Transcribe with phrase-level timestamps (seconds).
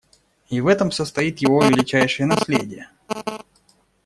[0.49, 2.89] И в этом состоит его величайшее наследие.